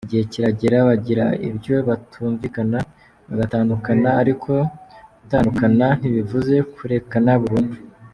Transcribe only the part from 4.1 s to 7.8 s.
ariko gutandukana ntibivuze kurekana burundu.